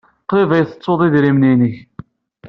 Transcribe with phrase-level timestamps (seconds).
[0.29, 1.75] Qrib ay tettud idrimen-nnek.